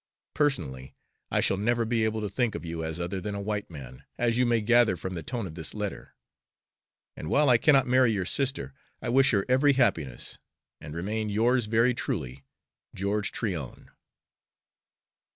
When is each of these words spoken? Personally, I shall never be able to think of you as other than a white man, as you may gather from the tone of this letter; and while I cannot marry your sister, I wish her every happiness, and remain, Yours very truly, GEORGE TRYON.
Personally, 0.33 0.95
I 1.29 1.41
shall 1.41 1.57
never 1.57 1.85
be 1.85 2.03
able 2.05 2.21
to 2.21 2.27
think 2.27 2.55
of 2.55 2.65
you 2.65 2.83
as 2.83 2.99
other 2.99 3.21
than 3.21 3.35
a 3.35 3.39
white 3.39 3.69
man, 3.69 4.03
as 4.17 4.35
you 4.35 4.47
may 4.47 4.59
gather 4.59 4.97
from 4.97 5.13
the 5.13 5.21
tone 5.21 5.45
of 5.45 5.53
this 5.53 5.75
letter; 5.75 6.15
and 7.15 7.29
while 7.29 7.49
I 7.51 7.59
cannot 7.59 7.85
marry 7.85 8.11
your 8.11 8.25
sister, 8.25 8.73
I 8.99 9.09
wish 9.09 9.29
her 9.29 9.45
every 9.47 9.73
happiness, 9.73 10.39
and 10.79 10.95
remain, 10.95 11.29
Yours 11.29 11.67
very 11.67 11.93
truly, 11.93 12.43
GEORGE 12.95 13.31
TRYON. 13.31 13.91